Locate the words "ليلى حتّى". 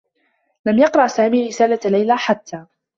1.85-2.65